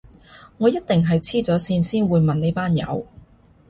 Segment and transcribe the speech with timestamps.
[0.57, 3.05] 我一定係痴咗線先會問你班友